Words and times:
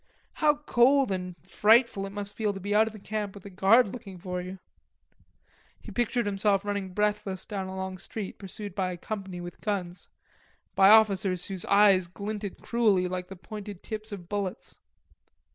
How 0.33 0.55
cold 0.55 1.11
and 1.11 1.35
frightful 1.45 2.07
it 2.07 2.11
must 2.11 2.33
feel 2.33 2.53
to 2.53 2.59
be 2.59 2.73
out 2.73 2.87
of 2.87 2.93
the 2.93 2.97
camp 2.97 3.35
with 3.35 3.43
the 3.43 3.51
guard 3.51 3.93
looking 3.93 4.17
for 4.17 4.41
you! 4.41 4.57
He 5.79 5.91
pictured 5.91 6.25
himself 6.25 6.65
running 6.65 6.91
breathless 6.95 7.45
down 7.45 7.67
a 7.67 7.75
long 7.75 7.99
street 7.99 8.39
pursued 8.39 8.73
by 8.73 8.91
a 8.91 8.97
company 8.97 9.39
with 9.41 9.61
guns, 9.61 10.09
by 10.73 10.89
officers 10.89 11.45
whose 11.45 11.65
eyes 11.65 12.07
glinted 12.07 12.63
cruelly 12.63 13.07
like 13.07 13.27
the 13.27 13.35
pointed 13.35 13.83
tips 13.83 14.11
of 14.11 14.27
bullets. 14.27 14.79